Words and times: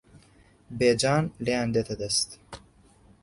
بێجان 0.77 1.25
لێیان 1.45 1.69
دێتە 1.75 1.95
دەست 2.01 2.29